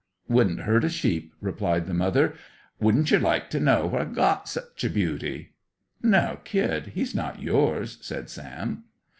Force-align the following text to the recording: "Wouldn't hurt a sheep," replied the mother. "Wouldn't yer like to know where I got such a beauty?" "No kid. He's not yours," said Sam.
"Wouldn't 0.27 0.61
hurt 0.61 0.83
a 0.83 0.89
sheep," 0.89 1.31
replied 1.41 1.85
the 1.85 1.93
mother. 1.93 2.33
"Wouldn't 2.79 3.11
yer 3.11 3.19
like 3.19 3.51
to 3.51 3.59
know 3.59 3.85
where 3.85 4.01
I 4.01 4.05
got 4.05 4.49
such 4.49 4.83
a 4.83 4.89
beauty?" 4.89 5.53
"No 6.01 6.39
kid. 6.43 6.93
He's 6.95 7.13
not 7.13 7.39
yours," 7.39 7.99
said 8.01 8.27
Sam. 8.27 8.85